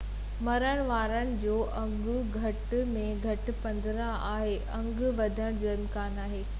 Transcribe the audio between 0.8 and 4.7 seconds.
وارن جو انگ گهٽ ۾ گهٽ 15 آهي